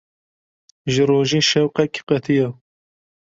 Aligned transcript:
Ji 0.91 1.01
rojê 1.09 1.41
şewqek 1.49 1.93
qetiya. 2.07 2.49